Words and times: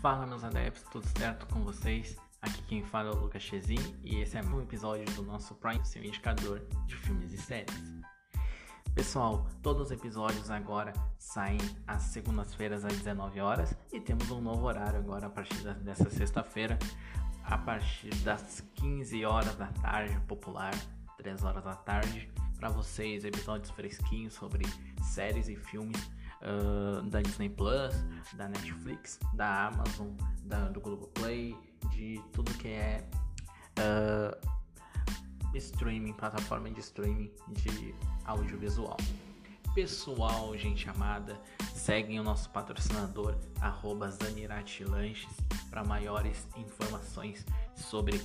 Fala 0.00 0.24
meus 0.24 0.44
adeptos, 0.44 0.84
tudo 0.92 1.04
certo 1.18 1.44
com 1.52 1.64
vocês? 1.64 2.16
Aqui 2.40 2.62
quem 2.68 2.84
fala 2.84 3.08
é 3.08 3.12
o 3.12 3.16
Lucas 3.16 3.42
Chezin 3.42 3.98
e 4.04 4.20
esse 4.20 4.38
é 4.38 4.42
um 4.42 4.62
episódio 4.62 5.04
do 5.16 5.24
nosso 5.24 5.56
Prime, 5.56 5.84
seu 5.84 6.04
indicador 6.04 6.64
de 6.86 6.94
filmes 6.94 7.32
e 7.32 7.36
séries. 7.36 7.74
Pessoal, 8.94 9.48
todos 9.60 9.86
os 9.86 9.90
episódios 9.90 10.52
agora 10.52 10.92
saem 11.18 11.58
às 11.84 12.02
segundas-feiras 12.02 12.84
às 12.84 12.96
19 12.96 13.40
horas 13.40 13.74
e 13.92 14.00
temos 14.00 14.30
um 14.30 14.40
novo 14.40 14.66
horário 14.66 15.00
agora 15.00 15.26
a 15.26 15.30
partir 15.30 15.74
dessa 15.80 16.08
sexta-feira, 16.08 16.78
a 17.42 17.58
partir 17.58 18.14
das 18.18 18.60
15 18.76 19.24
horas 19.24 19.56
da 19.56 19.66
tarde, 19.66 20.16
popular, 20.28 20.74
3 21.16 21.42
horas 21.42 21.64
da 21.64 21.74
tarde, 21.74 22.30
para 22.56 22.68
vocês 22.68 23.24
episódios 23.24 23.70
fresquinhos 23.72 24.34
sobre 24.34 24.64
séries 25.02 25.48
e 25.48 25.56
filmes 25.56 26.08
uh, 26.42 27.02
da 27.02 27.20
Disney 27.20 27.48
Plus, 27.48 27.94
da 28.34 28.48
Netflix, 28.48 29.18
da 29.34 29.66
Amazon, 29.66 30.08
da, 30.44 30.68
do 30.68 30.80
Globoplay, 30.80 31.56
de 31.90 32.22
tudo 32.32 32.52
que 32.54 32.68
é 32.68 33.08
uh, 33.78 34.48
streaming, 35.54 36.12
plataforma 36.12 36.70
de 36.70 36.80
streaming 36.80 37.30
de 37.48 37.94
audiovisual. 38.24 38.96
Pessoal, 39.74 40.56
gente 40.56 40.88
amada, 40.88 41.40
seguem 41.72 42.18
o 42.18 42.24
nosso 42.24 42.50
patrocinador, 42.50 43.36
arroba 43.60 44.10
Zanirati 44.10 44.84
Lanches, 44.84 45.36
para 45.70 45.84
maiores 45.84 46.48
informações 46.56 47.44
sobre 47.76 48.18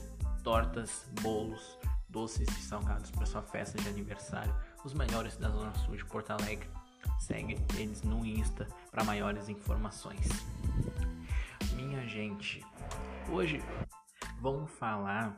tortas, 0.44 1.05
bolos, 1.22 1.77
doces 2.09 2.48
e 2.58 2.61
salgados 2.61 3.11
para 3.11 3.25
sua 3.25 3.41
festa 3.41 3.80
de 3.81 3.88
aniversário, 3.88 4.53
os 4.84 4.94
melhores 4.94 5.38
da 5.38 5.50
Zona 5.50 5.73
Sul 5.75 5.95
de 5.95 6.05
Porto 6.05 6.31
Alegre 6.31 6.67
Segue 7.20 7.57
eles 7.77 8.02
no 8.03 8.25
Insta 8.25 8.67
para 8.91 9.03
maiores 9.03 9.50
informações. 9.50 10.27
Minha 11.75 12.08
gente, 12.08 12.66
hoje 13.30 13.61
vamos 14.41 14.72
falar 14.72 15.36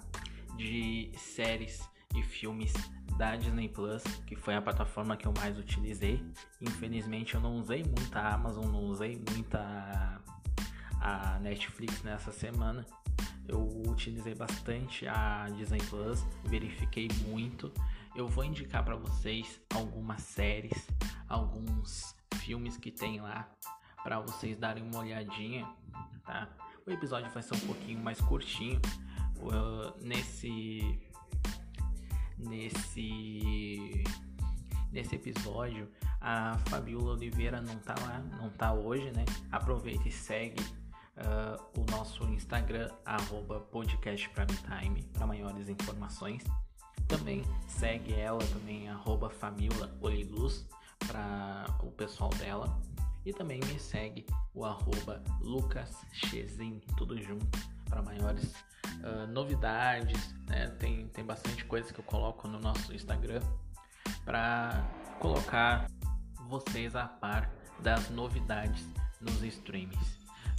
de 0.58 1.12
séries 1.18 1.88
e 2.16 2.24
filmes 2.24 2.74
da 3.18 3.36
Disney 3.36 3.70
Plus, 3.70 4.04
que 4.26 4.36
foi 4.36 4.56
a 4.56 4.62
plataforma 4.62 5.16
que 5.16 5.28
eu 5.28 5.34
mais 5.38 5.58
utilizei. 5.58 6.24
Infelizmente 6.62 7.36
eu 7.36 7.42
não 7.42 7.58
usei 7.58 7.84
muito 7.84 8.16
a 8.16 8.34
Amazon, 8.34 8.66
não 8.66 8.86
usei 8.86 9.22
muito 9.32 9.56
a, 9.56 10.20
a 11.00 11.40
Netflix 11.40 12.04
nessa 12.04 12.32
semana. 12.32 12.86
Eu 13.48 13.68
utilizei 13.88 14.34
bastante 14.34 15.08
a 15.08 15.48
Disney 15.56 15.82
Plus, 15.90 16.26
verifiquei 16.46 17.08
muito. 17.28 17.72
Eu 18.16 18.30
vou 18.30 18.46
indicar 18.46 18.84
para 18.84 18.96
vocês 18.96 19.60
algumas 19.74 20.22
séries, 20.22 20.88
alguns 21.28 22.16
filmes 22.36 22.78
que 22.78 22.90
tem 22.90 23.20
lá 23.20 23.50
para 24.04 24.22
vocês 24.22 24.58
darem 24.58 24.84
uma 24.84 25.00
olhadinha, 25.00 25.68
tá? 26.24 26.48
O 26.86 26.92
episódio 26.92 27.30
vai 27.32 27.44
ser 27.44 27.56
um 27.56 27.60
pouquinho 27.60 28.00
mais 28.00 28.22
curtinho. 28.22 28.80
Uh, 29.38 30.02
nesse 30.02 30.98
nesse 32.38 34.04
nesse 34.92 35.16
episódio 35.16 35.92
a 36.22 36.58
Fabiola 36.70 37.14
Oliveira 37.14 37.62
não 37.62 37.78
tá 37.80 37.96
lá, 38.02 38.20
não 38.40 38.50
tá 38.50 38.74
hoje, 38.74 39.12
né? 39.12 39.26
Aproveita 39.52 40.08
e 40.08 40.12
segue 40.12 40.64
uh, 41.18 41.82
o 41.82 41.86
nosso 41.92 42.24
Instagram 42.24 42.90
@podcastprimetime 43.72 45.04
para 45.12 45.28
maiores 45.28 45.68
informações. 45.68 46.44
Também 47.26 47.44
segue 47.68 48.14
ela 48.14 48.40
também 48.54 48.88
arroba 48.88 49.32
Oliluz 50.00 50.64
para 51.08 51.66
o 51.82 51.90
pessoal 51.90 52.30
dela. 52.36 52.80
E 53.26 53.34
também 53.34 53.60
me 53.66 53.80
segue 53.80 54.28
o 54.54 54.64
arroba 54.64 55.24
Lucas 55.42 56.06
Chezin, 56.14 56.80
tudo 56.96 57.20
junto, 57.20 57.48
para 57.90 58.04
maiores 58.04 58.54
uh, 59.02 59.26
novidades. 59.28 60.36
Né? 60.48 60.68
Tem, 60.78 61.08
tem 61.08 61.26
bastante 61.26 61.66
coisa 61.66 61.92
que 61.92 62.00
eu 62.00 62.04
coloco 62.04 62.48
no 62.48 62.60
nosso 62.60 62.94
Instagram 62.94 63.42
para 64.24 64.88
colocar 65.20 65.90
vocês 66.48 66.96
a 66.96 67.08
par 67.08 67.50
das 67.80 68.08
novidades 68.12 68.88
nos 69.20 69.42
streams. 69.42 69.98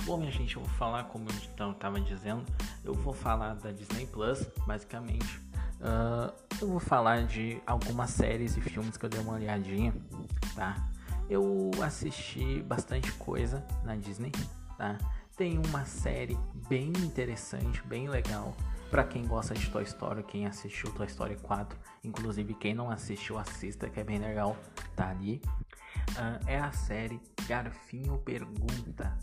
Bom, 0.02 0.16
minha 0.16 0.32
gente, 0.32 0.56
eu 0.56 0.62
vou 0.62 0.74
falar, 0.74 1.04
como 1.04 1.28
eu 1.28 1.72
estava 1.72 2.00
dizendo, 2.00 2.44
eu 2.82 2.92
vou 2.92 3.14
falar 3.14 3.54
da 3.54 3.70
Disney 3.70 4.06
Plus, 4.06 4.44
basicamente. 4.66 5.45
Uh, 5.80 6.32
eu 6.60 6.68
vou 6.68 6.80
falar 6.80 7.24
de 7.24 7.60
algumas 7.66 8.10
séries 8.10 8.56
e 8.56 8.60
filmes 8.60 8.96
que 8.96 9.04
eu 9.04 9.10
dei 9.10 9.20
uma 9.20 9.34
olhadinha, 9.34 9.94
tá? 10.54 10.88
Eu 11.28 11.70
assisti 11.82 12.62
bastante 12.62 13.12
coisa 13.12 13.64
na 13.84 13.94
Disney, 13.96 14.32
tá? 14.78 14.96
Tem 15.36 15.58
uma 15.58 15.84
série 15.84 16.38
bem 16.68 16.88
interessante, 16.88 17.82
bem 17.86 18.08
legal. 18.08 18.56
Para 18.90 19.04
quem 19.04 19.26
gosta 19.26 19.52
de 19.52 19.68
Toy 19.68 19.82
Story, 19.82 20.22
quem 20.22 20.46
assistiu 20.46 20.90
Toy 20.92 21.06
Story 21.06 21.36
4, 21.42 21.78
inclusive 22.04 22.54
quem 22.54 22.74
não 22.74 22.90
assistiu, 22.90 23.36
assista, 23.36 23.90
que 23.90 24.00
é 24.00 24.04
bem 24.04 24.18
legal, 24.18 24.56
tá 24.94 25.10
ali. 25.10 25.42
Uh, 26.12 26.40
é 26.46 26.58
a 26.58 26.72
série 26.72 27.20
Garfinho 27.46 28.16
Pergunta, 28.18 29.18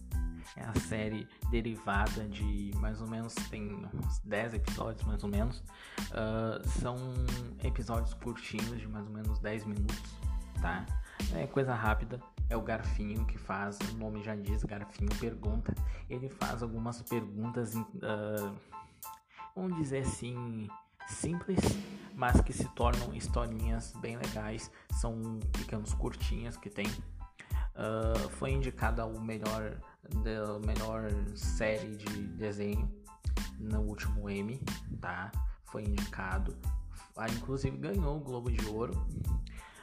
é 0.56 0.64
a 0.64 0.80
série 0.80 1.28
derivada 1.50 2.28
de 2.28 2.72
mais 2.78 3.02
ou 3.02 3.08
menos, 3.08 3.34
tem 3.50 3.74
uns 3.94 4.20
10 4.20 4.56
episódios 4.56 5.04
mais 5.04 5.24
ou 5.24 5.30
menos. 5.30 5.64
Uh, 6.12 6.68
são 6.80 6.98
episódios 7.64 8.14
curtinhos 8.14 8.80
de 8.80 8.88
mais 8.88 9.06
ou 9.08 9.14
menos 9.14 9.40
10 9.40 9.66
minutos, 9.66 10.02
tá? 10.62 10.86
É 11.34 11.48
coisa 11.48 11.74
rápida. 11.74 12.22
É 12.50 12.58
o 12.58 12.62
Garfinho 12.62 13.26
que 13.26 13.38
faz, 13.38 13.80
o 13.92 13.98
nome 13.98 14.22
já 14.24 14.36
diz, 14.36 14.64
Garfinho 14.64 15.10
pergunta. 15.20 15.74
Ele 16.10 16.30
faz 16.30 16.62
algumas 16.62 17.02
perguntas, 17.02 17.74
uh, 17.76 18.54
vamos 19.56 19.78
dizer 19.78 20.00
assim, 20.00 20.68
simples, 21.08 21.60
mas 22.16 22.40
que 22.42 22.54
se 22.54 22.68
tornam 22.70 23.14
historinhas 23.14 23.94
bem 24.02 24.18
legais. 24.18 24.70
São 24.92 25.40
pequenos 25.52 25.94
curtinhas 25.94 26.58
que 26.58 26.70
tem. 26.70 26.88
Uh, 27.76 28.30
foi 28.32 28.52
indicado 28.52 29.02
ao 29.02 29.20
melhor 29.20 29.80
da 30.10 30.60
melhor 30.66 31.10
série 31.36 31.96
de 31.96 32.28
desenho 32.30 32.92
no 33.60 33.82
último 33.82 34.30
M, 34.30 34.60
tá? 35.00 35.32
Foi 35.66 35.84
indicado, 35.84 36.56
ah, 37.16 37.28
inclusive 37.30 37.78
ganhou 37.78 38.18
o 38.18 38.20
Globo 38.20 38.52
de 38.52 38.66
Ouro. 38.68 38.94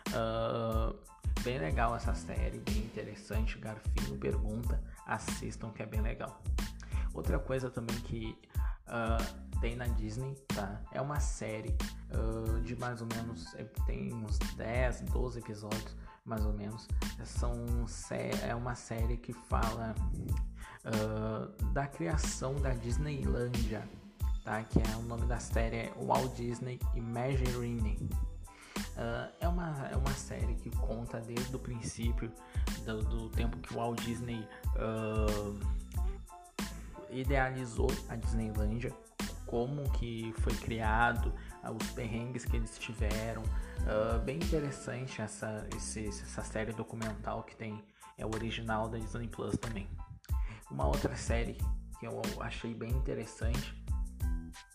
Uh, 0.08 0.96
bem 1.42 1.58
legal 1.58 1.94
essa 1.94 2.14
série, 2.14 2.58
bem 2.58 2.78
interessante. 2.78 3.58
Garfinho 3.58 4.18
pergunta, 4.18 4.82
assistam 5.06 5.70
que 5.70 5.82
é 5.82 5.86
bem 5.86 6.00
legal. 6.00 6.42
Outra 7.14 7.38
coisa 7.38 7.70
também 7.70 7.96
que 8.00 8.36
uh, 8.86 9.60
tem 9.60 9.76
na 9.76 9.86
Disney, 9.86 10.34
tá? 10.48 10.80
É 10.92 11.00
uma 11.00 11.20
série 11.20 11.74
uh, 12.12 12.60
de 12.60 12.76
mais 12.76 13.00
ou 13.00 13.08
menos, 13.14 13.54
é, 13.54 13.64
tem 13.86 14.12
uns 14.12 14.38
10, 14.56 15.02
12 15.02 15.38
episódios 15.38 15.96
mais 16.24 16.44
ou 16.44 16.52
menos. 16.52 16.86
São, 17.24 17.54
é 18.46 18.54
uma 18.54 18.74
série 18.74 19.16
que 19.16 19.32
fala 19.32 19.94
uh, 20.84 21.72
da 21.72 21.86
criação 21.86 22.54
da 22.56 22.70
Disneylandia, 22.70 23.88
tá? 24.44 24.62
que 24.62 24.78
é 24.78 24.96
o 24.96 25.02
nome 25.02 25.26
da 25.26 25.38
série 25.38 25.76
é 25.76 25.92
Walt 25.96 26.34
Disney 26.34 26.78
Imagineering. 26.94 28.08
Uh, 28.96 29.32
é, 29.40 29.48
uma, 29.48 29.88
é 29.90 29.96
uma 29.96 30.12
série 30.12 30.54
que 30.56 30.70
conta 30.70 31.20
desde 31.20 31.54
o 31.54 31.58
princípio 31.58 32.30
do, 32.84 33.02
do 33.02 33.28
tempo 33.30 33.56
que 33.58 33.72
o 33.74 33.76
Walt 33.76 34.00
Disney 34.02 34.46
uh, 34.76 35.58
idealizou 37.10 37.90
a 38.08 38.16
Disneylandia, 38.16 38.92
como 39.46 39.90
que 39.92 40.32
foi 40.38 40.54
criado, 40.54 41.32
os 41.64 41.90
perrengues 41.90 42.44
que 42.44 42.56
eles 42.56 42.78
tiveram, 42.78 43.42
Uh, 43.80 44.18
bem 44.20 44.36
interessante 44.36 45.22
essa, 45.22 45.66
esse, 45.74 46.06
essa 46.06 46.42
série 46.42 46.72
documental 46.72 47.42
que 47.42 47.56
tem, 47.56 47.82
é 48.18 48.26
o 48.26 48.28
original 48.34 48.88
da 48.88 48.98
Disney 48.98 49.26
Plus 49.26 49.56
também. 49.56 49.88
Uma 50.70 50.86
outra 50.86 51.16
série 51.16 51.56
que 51.98 52.06
eu 52.06 52.20
achei 52.40 52.74
bem 52.74 52.90
interessante, 52.90 53.74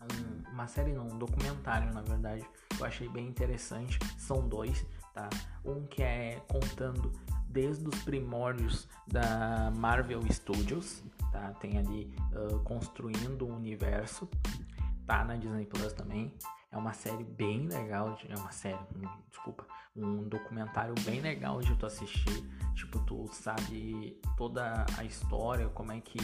um, 0.01 0.53
uma 0.53 0.67
série 0.67 0.91
não, 0.91 1.07
um 1.07 1.17
documentário 1.19 1.93
na 1.93 2.01
verdade, 2.01 2.45
eu 2.77 2.85
achei 2.85 3.07
bem 3.07 3.27
interessante, 3.27 3.99
são 4.17 4.47
dois, 4.47 4.85
tá? 5.13 5.29
Um 5.63 5.85
que 5.85 6.01
é 6.01 6.41
contando 6.47 7.11
desde 7.47 7.88
os 7.88 8.03
primórdios 8.03 8.88
da 9.07 9.71
Marvel 9.77 10.21
Studios, 10.31 11.03
tá? 11.31 11.53
Tem 11.61 11.77
ali 11.77 12.13
uh, 12.33 12.59
construindo 12.61 13.43
o 13.43 13.51
um 13.51 13.55
universo, 13.55 14.27
tá 15.05 15.23
na 15.23 15.35
Disney 15.35 15.65
Plus 15.65 15.93
também. 15.93 16.33
É 16.75 16.77
uma 16.77 16.92
série 16.92 17.24
bem 17.24 17.69
legal, 17.69 18.18
é 18.27 18.36
uma 18.36 18.51
série, 18.51 18.75
um, 18.75 19.07
desculpa, 19.30 19.66
um 19.95 20.27
documentário 20.27 20.94
bem 21.06 21.22
legal 21.22 21.62
de 21.62 21.74
tu 21.77 21.86
assistir. 21.86 22.44
Tipo, 22.75 23.00
tu 23.00 23.30
sabe 23.31 24.19
toda 24.36 24.86
a 24.98 25.06
história, 25.06 25.69
como 25.69 25.94
é 25.94 26.01
que 26.01 26.19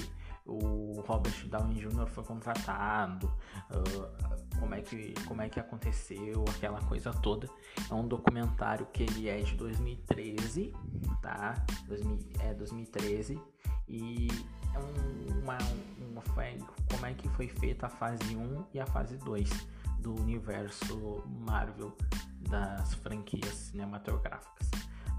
o 0.45 1.01
Robert 1.07 1.47
Downey 1.47 1.79
Jr. 1.79 2.05
foi 2.07 2.25
contratado, 2.25 3.27
uh, 3.69 4.59
como, 4.59 4.75
é 4.75 4.81
que, 4.81 5.13
como 5.25 5.41
é 5.41 5.47
que 5.47 5.57
aconteceu, 5.57 6.43
aquela 6.49 6.81
coisa 6.81 7.13
toda. 7.13 7.49
É 7.89 7.93
um 7.93 8.05
documentário 8.05 8.85
que 8.87 9.03
ele 9.03 9.29
é 9.29 9.37
de 9.37 9.55
2013, 9.55 10.73
tá? 11.21 11.65
2000, 11.87 12.19
é 12.41 12.53
2013 12.53 13.41
e 13.87 14.27
é 14.73 14.79
um, 14.79 15.39
uma, 15.43 15.57
uma, 15.97 16.21
como 16.89 17.05
é 17.05 17.13
que 17.13 17.29
foi 17.29 17.47
feita 17.47 17.85
a 17.85 17.89
fase 17.89 18.35
1 18.35 18.65
e 18.73 18.81
a 18.81 18.85
fase 18.85 19.15
2 19.15 19.70
do 20.01 20.13
universo 20.19 21.23
Marvel 21.27 21.95
das 22.49 22.93
franquias 22.95 23.53
cinematográficas. 23.53 24.69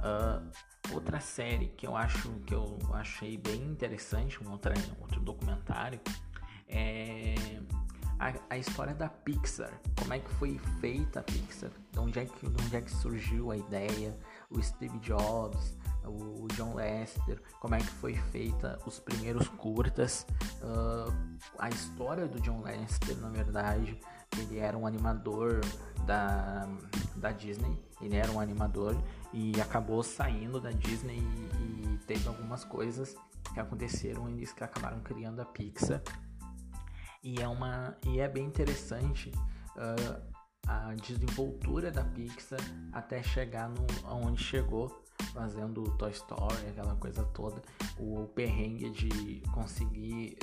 Uh, 0.00 0.50
outra 0.92 1.20
série 1.20 1.68
que 1.68 1.86
eu 1.86 1.96
acho 1.96 2.28
que 2.46 2.52
eu 2.52 2.78
achei 2.92 3.38
bem 3.38 3.62
interessante, 3.62 4.42
um 4.42 4.50
outro, 4.50 4.72
um 4.98 5.02
outro 5.02 5.20
documentário, 5.20 6.00
é 6.68 7.34
a, 8.18 8.34
a, 8.50 8.58
história 8.58 8.94
da 8.94 9.08
Pixar. 9.08 9.72
Como 9.98 10.12
é 10.12 10.18
que 10.18 10.30
foi 10.34 10.58
feita 10.80 11.20
a 11.20 11.22
Pixar? 11.22 11.70
De 11.92 11.98
onde 11.98 12.18
é 12.18 12.24
que, 12.24 12.48
de 12.48 12.64
onde 12.64 12.76
é 12.76 12.80
que 12.80 12.90
surgiu 12.90 13.50
a 13.50 13.56
ideia? 13.56 14.16
O 14.50 14.60
Steve 14.62 14.98
Jobs, 14.98 15.78
o 16.04 16.46
John 16.54 16.74
Lester, 16.74 17.40
como 17.60 17.74
é 17.74 17.78
que 17.78 17.86
foi 17.86 18.14
feita 18.14 18.78
os 18.86 18.98
primeiros 18.98 19.48
curtas, 19.48 20.26
uh, 20.62 21.12
a 21.58 21.68
história 21.68 22.26
do 22.26 22.40
John 22.40 22.62
Lester, 22.62 23.16
na 23.18 23.28
verdade, 23.28 23.98
ele 24.38 24.58
era 24.58 24.76
um 24.76 24.86
animador 24.86 25.60
da, 26.06 26.68
da 27.16 27.32
Disney, 27.32 27.78
ele 28.00 28.16
era 28.16 28.30
um 28.30 28.40
animador 28.40 28.96
e 29.32 29.60
acabou 29.60 30.02
saindo 30.02 30.60
da 30.60 30.70
Disney 30.70 31.18
e, 31.18 31.94
e 31.94 31.98
teve 32.06 32.26
algumas 32.28 32.64
coisas 32.64 33.14
que 33.52 33.60
aconteceram 33.60 34.28
e 34.28 34.34
eles 34.34 34.52
que 34.52 34.64
acabaram 34.64 35.00
criando 35.00 35.40
a 35.40 35.44
Pixar. 35.44 36.02
E 37.22 37.40
é 37.40 37.46
uma 37.46 37.96
e 38.04 38.18
é 38.18 38.28
bem 38.28 38.44
interessante 38.44 39.30
uh, 39.76 40.32
a 40.66 40.94
desenvoltura 40.94 41.90
da 41.90 42.04
Pixar 42.04 42.60
até 42.92 43.22
chegar 43.22 43.68
no 43.68 43.86
aonde 44.04 44.42
chegou 44.42 45.02
fazendo 45.32 45.84
Toy 45.96 46.10
Story 46.10 46.66
aquela 46.68 46.96
coisa 46.96 47.22
toda 47.24 47.62
o 47.98 48.26
perrengue 48.34 48.90
de 48.90 49.40
conseguir 49.52 50.36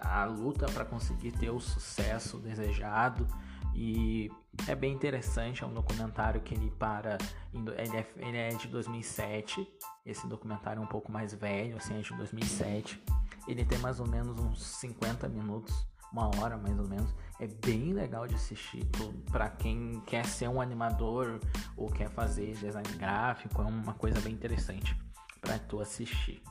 a 0.00 0.24
luta 0.24 0.66
para 0.66 0.84
conseguir 0.84 1.32
ter 1.32 1.50
o 1.50 1.60
sucesso 1.60 2.38
desejado 2.38 3.26
e 3.74 4.30
é 4.66 4.74
bem 4.74 4.92
interessante, 4.92 5.62
é 5.62 5.66
um 5.66 5.72
documentário 5.72 6.40
que 6.40 6.52
ele 6.52 6.68
para. 6.68 7.16
Ele 7.54 7.96
é, 7.96 8.06
ele 8.16 8.36
é 8.36 8.48
de 8.48 8.66
2007. 8.66 9.66
Esse 10.04 10.26
documentário 10.26 10.80
é 10.80 10.84
um 10.84 10.88
pouco 10.88 11.12
mais 11.12 11.32
velho, 11.32 11.76
assim, 11.76 11.96
é 11.96 12.00
de 12.00 12.12
2007. 12.14 13.00
Ele 13.46 13.64
tem 13.64 13.78
mais 13.78 14.00
ou 14.00 14.08
menos 14.08 14.38
uns 14.40 14.62
50 14.62 15.28
minutos, 15.28 15.86
uma 16.12 16.26
hora 16.36 16.56
mais 16.56 16.76
ou 16.78 16.88
menos. 16.88 17.14
É 17.38 17.46
bem 17.46 17.92
legal 17.92 18.26
de 18.26 18.34
assistir 18.34 18.84
para 19.30 19.48
quem 19.48 20.02
quer 20.06 20.26
ser 20.26 20.48
um 20.48 20.60
animador 20.60 21.38
ou 21.76 21.88
quer 21.88 22.10
fazer 22.10 22.54
design 22.54 22.88
gráfico. 22.96 23.62
É 23.62 23.64
uma 23.64 23.94
coisa 23.94 24.20
bem 24.20 24.32
interessante 24.32 24.96
para 25.40 25.56
tu 25.56 25.80
assistir. 25.80 26.42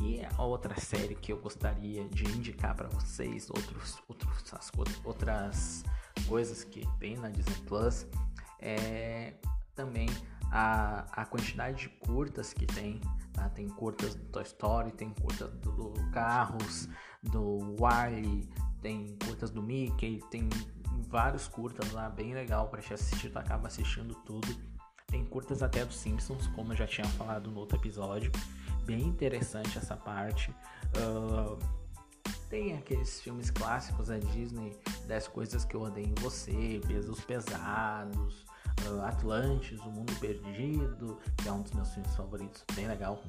E 0.00 0.20
a 0.36 0.42
outra 0.42 0.78
série 0.78 1.14
que 1.14 1.32
eu 1.32 1.38
gostaria 1.38 2.06
de 2.08 2.24
indicar 2.24 2.74
para 2.74 2.88
vocês, 2.88 3.48
outros, 3.48 4.02
outros, 4.08 4.72
outras 5.04 5.84
coisas 6.28 6.64
que 6.64 6.86
tem 6.98 7.16
na 7.16 7.30
Disney 7.30 7.56
Plus, 7.66 8.06
é 8.60 9.34
também 9.74 10.08
a, 10.50 11.06
a 11.12 11.24
quantidade 11.24 11.82
de 11.82 11.88
curtas 11.88 12.52
que 12.52 12.66
tem. 12.66 13.00
Tá? 13.32 13.48
Tem 13.48 13.68
curtas 13.68 14.14
do 14.14 14.24
Toy 14.26 14.42
Story, 14.42 14.92
tem 14.92 15.10
curtas 15.10 15.50
do 15.60 15.92
Carros, 16.12 16.88
do 17.22 17.76
Wally, 17.78 18.48
tem 18.82 19.16
curtas 19.24 19.50
do 19.50 19.62
Mickey, 19.62 20.20
tem 20.30 20.48
vários 21.08 21.48
curtas 21.48 21.90
lá, 21.92 22.08
bem 22.08 22.34
legal 22.34 22.68
para 22.68 22.82
te 22.82 22.92
assistir, 22.92 23.30
tu 23.30 23.38
acaba 23.38 23.68
assistindo 23.68 24.14
tudo. 24.26 24.48
Tem 25.06 25.24
curtas 25.24 25.62
até 25.62 25.84
dos 25.84 25.96
Simpsons, 25.96 26.46
como 26.48 26.72
eu 26.72 26.76
já 26.76 26.86
tinha 26.86 27.06
falado 27.06 27.50
no 27.50 27.60
outro 27.60 27.78
episódio 27.78 28.30
bem 28.86 29.02
interessante 29.02 29.76
essa 29.76 29.96
parte. 29.96 30.50
Uh, 30.96 31.58
tem 32.48 32.74
aqueles 32.74 33.20
filmes 33.20 33.50
clássicos 33.50 34.06
da 34.08 34.18
Disney, 34.18 34.78
10 35.06 35.28
coisas 35.28 35.64
que 35.64 35.74
eu 35.74 35.82
odeio 35.82 36.06
em 36.06 36.14
você, 36.20 36.80
Pesos 36.86 37.20
Pesados, 37.20 38.46
uh, 38.88 39.02
Atlantis, 39.04 39.80
O 39.80 39.90
Mundo 39.90 40.14
Perdido, 40.20 41.18
que 41.36 41.48
é 41.48 41.52
um 41.52 41.62
dos 41.62 41.72
meus 41.72 41.92
filmes 41.92 42.14
favoritos, 42.14 42.64
bem 42.74 42.86
legal. 42.86 43.22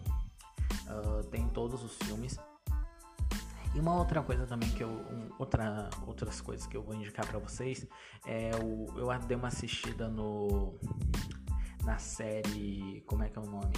Uh, 0.88 1.24
tem 1.26 1.48
todos 1.50 1.84
os 1.84 1.98
filmes. 1.98 2.38
E 3.74 3.80
uma 3.80 3.96
outra 3.96 4.24
coisa 4.24 4.46
também 4.46 4.70
que 4.70 4.84
eu. 4.84 4.90
Um, 4.90 5.30
outra, 5.38 5.90
outras 6.06 6.40
coisas 6.42 6.66
que 6.66 6.76
eu 6.76 6.82
vou 6.82 6.96
indicar 6.96 7.28
para 7.28 7.38
vocês 7.38 7.86
é 8.26 8.52
o. 8.56 8.88
Eu 8.98 9.08
dei 9.28 9.38
uma 9.38 9.50
assistida 9.50 10.08
no. 10.08 10.74
Na 11.84 11.98
série. 11.98 13.04
Como 13.06 13.24
é 13.24 13.30
que 13.30 13.38
é 13.38 13.42
o 13.42 13.46
nome? 13.46 13.74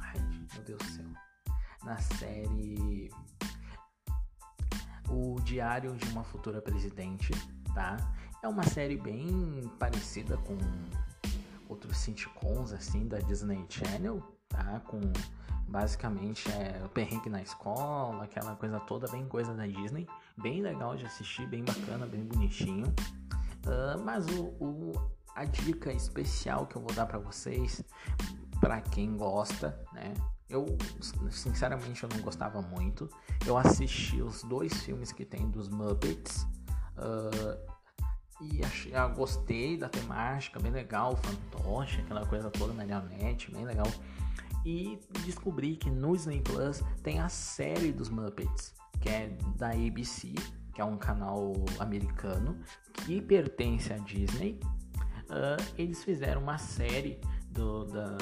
Ai, 0.00 0.31
meu 0.54 0.62
Deus 0.64 0.78
do 0.78 0.88
céu 0.90 1.06
na 1.84 1.98
série 1.98 3.10
O 5.08 5.40
Diário 5.40 5.94
de 5.96 6.08
uma 6.10 6.22
Futura 6.22 6.62
Presidente, 6.62 7.32
tá? 7.74 7.96
É 8.42 8.48
uma 8.48 8.62
série 8.62 8.96
bem 8.96 9.70
parecida 9.78 10.36
com 10.38 10.56
outros 11.68 11.96
sitcoms 11.98 12.72
assim 12.72 13.06
da 13.06 13.18
Disney 13.18 13.64
Channel, 13.68 14.22
tá? 14.48 14.80
Com 14.86 15.00
basicamente 15.68 16.50
é 16.52 16.82
o 16.84 16.88
perrengue 16.88 17.30
na 17.30 17.42
escola, 17.42 18.24
aquela 18.24 18.54
coisa 18.56 18.78
toda, 18.80 19.08
bem 19.08 19.26
coisa 19.26 19.54
da 19.54 19.66
Disney, 19.66 20.06
bem 20.36 20.60
legal 20.60 20.96
de 20.96 21.06
assistir, 21.06 21.46
bem 21.46 21.64
bacana, 21.64 22.06
bem 22.06 22.24
bonitinho. 22.24 22.86
Uh, 23.64 24.02
mas 24.04 24.26
o, 24.26 24.44
o, 24.60 24.92
a 25.34 25.44
dica 25.44 25.92
especial 25.92 26.66
que 26.66 26.76
eu 26.76 26.82
vou 26.82 26.92
dar 26.92 27.06
para 27.06 27.18
vocês, 27.18 27.82
para 28.60 28.80
quem 28.80 29.16
gosta, 29.16 29.78
né? 29.92 30.12
Eu, 30.52 30.66
sinceramente, 31.30 32.02
eu 32.02 32.08
não 32.10 32.20
gostava 32.20 32.60
muito. 32.60 33.08
Eu 33.46 33.56
assisti 33.56 34.20
os 34.20 34.42
dois 34.42 34.72
filmes 34.82 35.10
que 35.10 35.24
tem 35.24 35.50
dos 35.50 35.68
Muppets. 35.68 36.46
Uh, 36.96 37.72
e 38.40 38.64
achei, 38.64 38.94
ah, 38.94 39.06
gostei 39.06 39.76
da 39.76 39.88
temática, 39.88 40.58
bem 40.60 40.72
legal, 40.72 41.16
fantoche, 41.16 42.00
aquela 42.00 42.26
coisa 42.26 42.50
toda, 42.50 42.74
marionete, 42.74 43.50
bem 43.50 43.64
legal. 43.64 43.86
E 44.64 44.98
descobri 45.24 45.76
que 45.76 45.90
no 45.90 46.14
Disney 46.14 46.40
Plus 46.40 46.82
tem 47.02 47.18
a 47.18 47.28
série 47.28 47.92
dos 47.92 48.10
Muppets, 48.10 48.74
que 49.00 49.08
é 49.08 49.28
da 49.56 49.70
ABC, 49.70 50.34
que 50.74 50.80
é 50.80 50.84
um 50.84 50.96
canal 50.96 51.52
americano 51.78 52.58
que 52.92 53.20
pertence 53.22 53.92
à 53.92 53.96
Disney. 53.98 54.60
Uh, 55.30 55.62
eles 55.78 56.04
fizeram 56.04 56.42
uma 56.42 56.58
série 56.58 57.20
do, 57.50 57.84
da, 57.86 58.18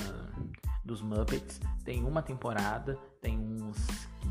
dos 0.91 1.01
Muppets. 1.01 1.61
Tem 1.85 2.05
uma 2.05 2.21
temporada, 2.21 2.99
tem 3.21 3.39
uns 3.39 3.79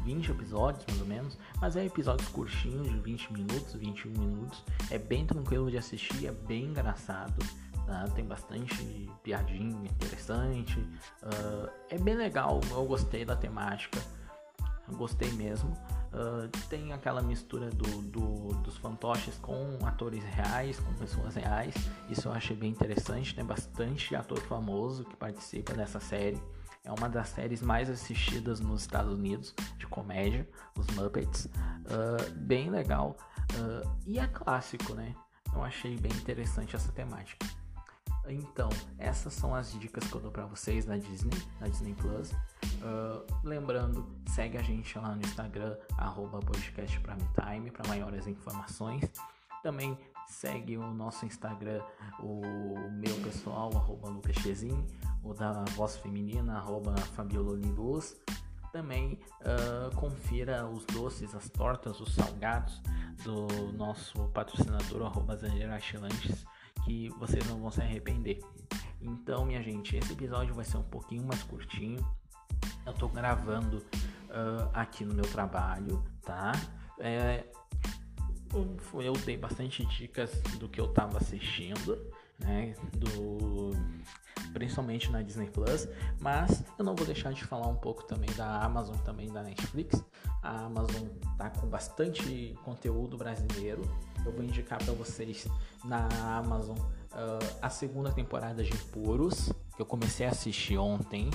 20 0.04 0.32
episódios 0.32 0.86
mais 0.88 1.02
ou 1.02 1.08
menos, 1.08 1.38
mas 1.62 1.78
é 1.78 1.86
episódios 1.86 2.28
curtinhos 2.30 2.90
de 2.90 3.00
20 3.00 3.34
minutos, 3.34 3.74
21 3.76 4.12
minutos. 4.12 4.64
É 4.92 4.98
bem 4.98 5.26
tranquilo 5.26 5.72
de 5.72 5.78
assistir, 5.78 6.28
é 6.28 6.32
bem 6.32 6.66
engraçado. 6.66 7.40
Tá? 7.86 8.06
Tem 8.14 8.26
bastante 8.26 9.10
piadinha 9.24 9.90
interessante. 9.90 10.78
Uh, 11.24 11.70
é 11.90 11.98
bem 11.98 12.16
legal, 12.16 12.60
eu 12.72 12.86
gostei 12.86 13.24
da 13.24 13.38
temática. 13.38 14.00
Gostei 14.90 15.32
mesmo. 15.32 15.72
Uh, 16.12 16.50
tem 16.68 16.92
aquela 16.92 17.22
mistura 17.22 17.70
do, 17.70 18.02
do, 18.02 18.54
dos 18.64 18.78
fantoches 19.00 19.38
com 19.38 19.78
atores 19.86 20.24
reais, 20.26 20.78
com 20.80 20.94
pessoas 20.96 21.36
reais. 21.36 21.74
Isso 22.10 22.28
eu 22.28 22.34
achei 22.34 22.56
bem 22.56 22.70
interessante. 22.70 23.34
Tem 23.34 23.46
bastante 23.46 24.14
ator 24.16 24.40
famoso 24.42 25.06
que 25.06 25.16
participa 25.16 25.74
dessa 25.74 26.00
série. 26.02 26.42
É 26.84 26.92
uma 26.92 27.08
das 27.08 27.30
séries 27.30 27.62
mais 27.62 27.90
assistidas 27.90 28.60
nos 28.60 28.82
Estados 28.82 29.14
Unidos 29.14 29.56
de 29.78 29.88
comédia, 29.88 30.48
os 30.78 30.88
Muppets. 30.88 31.46
Uh, 31.46 32.32
bem 32.36 32.70
legal. 32.70 33.16
Uh, 33.54 33.90
e 34.06 34.20
é 34.20 34.28
clássico, 34.28 34.94
né? 34.94 35.16
Eu 35.54 35.64
achei 35.64 35.98
bem 35.98 36.12
interessante 36.12 36.76
essa 36.76 36.92
temática. 36.92 37.46
Então, 38.28 38.70
essas 38.98 39.34
são 39.34 39.56
as 39.56 39.72
dicas 39.80 40.04
que 40.04 40.16
eu 40.16 40.22
dou 40.22 40.32
para 40.32 40.46
vocês 40.46 40.86
na 40.86 40.98
Disney, 40.98 41.38
na 41.60 41.68
Disney 41.68 41.96
Plus. 41.96 42.32
Uh, 42.32 43.26
lembrando, 43.44 44.06
segue 44.28 44.58
a 44.58 44.62
gente 44.62 44.98
lá 44.98 45.16
no 45.16 45.22
Instagram, 45.22 45.76
arroba 45.98 46.40
podcast 46.40 47.00
Time, 47.00 47.72
para 47.72 47.88
maiores 47.88 48.28
informações. 48.28 49.10
Também 49.64 49.98
segue 50.28 50.78
o 50.78 50.94
nosso 50.94 51.26
Instagram, 51.26 51.82
o 52.20 52.42
meu 52.92 53.16
pessoal, 53.22 53.76
arroba 53.76 54.10
lucaschezin, 54.10 54.86
o 55.24 55.34
da 55.34 55.64
voz 55.76 55.98
feminina, 55.98 56.58
arroba 56.58 56.96
Fabiola 56.98 57.58
Luz. 57.76 58.16
Também 58.72 59.20
uh, 59.42 59.96
confira 59.96 60.68
os 60.68 60.86
doces, 60.86 61.34
as 61.34 61.50
tortas, 61.50 62.00
os 62.00 62.14
salgados 62.14 62.80
do 63.24 63.74
nosso 63.74 64.28
patrocinador, 64.30 65.08
arroba 65.08 65.36
que 66.90 67.10
vocês 67.20 67.48
não 67.48 67.60
vão 67.60 67.70
se 67.70 67.82
arrepender. 67.82 68.40
Então, 69.00 69.46
minha 69.46 69.62
gente, 69.62 69.96
esse 69.96 70.12
episódio 70.12 70.56
vai 70.56 70.66
ser 70.66 70.78
um 70.78 70.84
pouquinho 70.84 71.24
mais 71.24 71.44
curtinho. 71.44 72.04
Eu 72.84 72.94
tô 72.94 73.08
gravando 73.08 73.78
uh, 73.78 74.70
aqui 74.74 75.06
no 75.06 75.14
meu 75.14 75.26
trabalho, 75.26 76.04
tá? 76.24 76.52
É, 77.00 77.46
eu 78.96 79.14
dei 79.24 79.38
bastante 79.38 79.86
dicas 79.86 80.32
do 80.60 80.68
que 80.68 80.82
eu 80.82 80.88
tava 80.88 81.20
assistindo, 81.20 82.12
né? 82.40 82.74
Do 82.94 83.70
principalmente 84.52 85.12
na 85.12 85.22
Disney 85.22 85.48
Plus, 85.52 85.88
mas 86.20 86.64
eu 86.80 86.84
não 86.84 86.96
vou 86.96 87.06
deixar 87.06 87.32
de 87.32 87.46
falar 87.46 87.68
um 87.68 87.76
pouco 87.76 88.04
também 88.06 88.30
da 88.36 88.64
Amazon, 88.64 88.98
também 88.98 89.32
da 89.32 89.44
Netflix. 89.44 90.04
A 90.42 90.66
Amazon 90.66 91.08
tá 91.38 91.52
com 91.52 91.68
bastante 91.68 92.58
conteúdo 92.64 93.16
brasileiro. 93.16 93.84
Eu 94.26 94.32
vou 94.32 94.44
indicar 94.44 94.84
para 94.84 94.94
vocês 94.94 95.48
na 95.84 96.08
Amazon 96.38 96.78
uh, 96.78 97.58
a 97.62 97.70
segunda 97.70 98.12
temporada 98.12 98.64
de 98.64 98.76
Puros, 98.86 99.52
que 99.76 99.82
eu 99.82 99.86
comecei 99.86 100.26
a 100.26 100.30
assistir 100.30 100.78
ontem. 100.78 101.30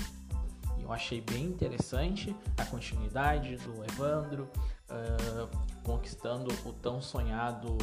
E 0.78 0.82
eu 0.82 0.92
achei 0.92 1.20
bem 1.20 1.44
interessante 1.44 2.34
a 2.58 2.64
continuidade 2.64 3.56
do 3.56 3.84
Evandro 3.84 4.48
uh, 4.90 5.48
conquistando 5.82 6.52
o 6.64 6.72
tão 6.72 7.00
sonhado 7.00 7.76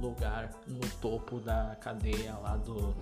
lugar 0.00 0.50
no 0.66 0.80
topo 1.00 1.40
da 1.40 1.76
cadeia 1.80 2.36
lá 2.38 2.56
do, 2.56 2.94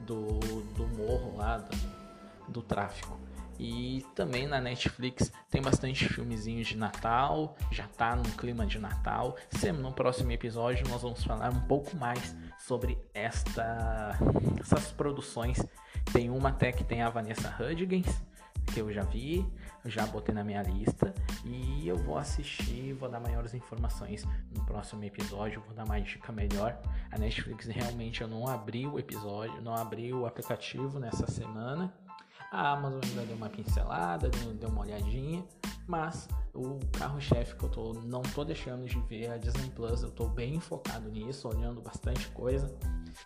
do, 0.00 0.38
do 0.74 0.86
morro 0.88 1.36
lá 1.36 1.58
do, 1.58 2.52
do 2.52 2.62
tráfico. 2.62 3.18
E 3.58 4.04
também 4.14 4.46
na 4.46 4.60
Netflix 4.60 5.32
tem 5.50 5.62
bastante 5.62 6.08
filmezinhos 6.08 6.66
de 6.66 6.76
Natal, 6.76 7.56
já 7.70 7.86
tá 7.86 8.16
no 8.16 8.28
clima 8.32 8.66
de 8.66 8.78
Natal. 8.78 9.36
No 9.78 9.92
próximo 9.92 10.32
episódio 10.32 10.86
nós 10.88 11.02
vamos 11.02 11.22
falar 11.24 11.50
um 11.50 11.60
pouco 11.60 11.96
mais 11.96 12.34
sobre 12.58 12.98
esta, 13.12 14.18
essas 14.60 14.90
produções. 14.90 15.64
Tem 16.12 16.30
uma 16.30 16.48
até 16.50 16.72
que 16.72 16.84
tem 16.84 17.02
a 17.02 17.08
Vanessa 17.08 17.54
Hudgens, 17.60 18.06
que 18.72 18.80
eu 18.80 18.92
já 18.92 19.02
vi, 19.02 19.46
já 19.84 20.06
botei 20.06 20.34
na 20.34 20.42
minha 20.42 20.62
lista 20.62 21.14
e 21.44 21.86
eu 21.86 21.96
vou 21.96 22.16
assistir, 22.16 22.94
vou 22.94 23.08
dar 23.08 23.20
maiores 23.20 23.54
informações 23.54 24.26
no 24.50 24.64
próximo 24.64 25.04
episódio, 25.04 25.62
vou 25.66 25.74
dar 25.74 25.86
mais 25.86 26.06
dica 26.06 26.32
melhor. 26.32 26.80
A 27.10 27.18
Netflix 27.18 27.66
realmente 27.66 28.22
eu 28.22 28.28
não 28.28 28.48
abri 28.48 28.86
o 28.86 28.98
episódio, 28.98 29.60
não 29.62 29.74
abri 29.74 30.12
o 30.12 30.26
aplicativo 30.26 30.98
nessa 30.98 31.26
semana 31.26 31.92
a 32.54 32.70
Amazon 32.70 33.00
ainda 33.02 33.26
deu 33.26 33.36
uma 33.36 33.48
pincelada, 33.48 34.30
deu 34.30 34.68
uma 34.68 34.82
olhadinha, 34.82 35.44
mas 35.88 36.28
o 36.54 36.78
carro-chefe 36.92 37.56
que 37.56 37.64
eu 37.64 37.68
tô, 37.68 37.94
não 37.94 38.22
tô 38.22 38.44
deixando 38.44 38.86
de 38.86 38.98
ver 39.00 39.32
a 39.32 39.36
Disney 39.36 39.70
Plus, 39.70 40.04
eu 40.04 40.10
tô 40.12 40.28
bem 40.28 40.60
focado 40.60 41.10
nisso, 41.10 41.48
olhando 41.48 41.82
bastante 41.82 42.28
coisa 42.28 42.72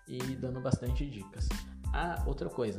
e 0.09 0.19
dando 0.37 0.61
bastante 0.63 1.09
dicas. 1.09 1.47
Ah, 1.93 2.23
outra 2.27 2.49
coisa, 2.49 2.79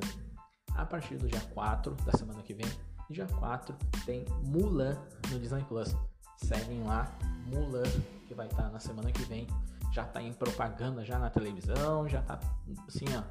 a 0.74 0.84
partir 0.86 1.18
do 1.18 1.27
dia 1.27 1.41
4 1.53 1.94
da 2.03 2.13
semana 2.13 2.41
que 2.41 2.56
vem, 2.56 2.68
dia 3.12 3.27
4 3.27 3.75
tem 4.03 4.25
Mulan 4.48 4.98
no 5.29 5.39
Disney 5.39 5.63
Plus. 5.65 5.96
Seguem 6.38 6.84
lá, 6.84 7.15
Mulan, 7.46 7.84
que 8.27 8.34
vai 8.34 8.48
estar 8.48 8.63
tá 8.63 8.70
na 8.70 8.79
semana 8.79 9.12
que 9.12 9.24
vem. 9.25 9.46
Já 9.91 10.03
tá 10.03 10.20
em 10.20 10.34
propaganda 10.34 11.06
já 11.06 11.20
na 11.20 11.29
televisão, 11.29 12.08
já 12.08 12.24
tá 12.24 12.39
assim, 12.88 13.06
ó, 13.15 13.24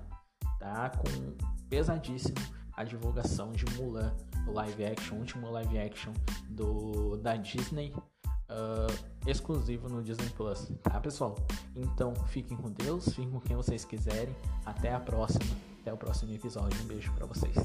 tá 0.60 0.90
com 0.90 1.36
pesadíssimo 1.68 2.58
a 2.78 2.84
divulgação 2.84 3.50
de 3.50 3.64
Mulan, 3.74 4.14
o 4.46 4.52
live 4.52 4.84
action, 4.84 5.16
o 5.16 5.18
último 5.18 5.50
live 5.50 5.78
action 5.78 6.12
do, 6.48 7.16
da 7.16 7.34
Disney, 7.34 7.92
uh, 8.48 9.26
exclusivo 9.26 9.88
no 9.88 10.00
Disney 10.00 10.30
Plus, 10.30 10.70
tá 10.84 11.00
pessoal? 11.00 11.34
Então 11.74 12.14
fiquem 12.28 12.56
com 12.56 12.70
Deus, 12.70 13.06
fiquem 13.06 13.30
com 13.30 13.40
quem 13.40 13.56
vocês 13.56 13.84
quiserem. 13.84 14.34
Até 14.64 14.94
a 14.94 15.00
próxima, 15.00 15.56
até 15.80 15.92
o 15.92 15.96
próximo 15.96 16.32
episódio. 16.32 16.80
Um 16.80 16.86
beijo 16.86 17.12
para 17.14 17.26
vocês. 17.26 17.56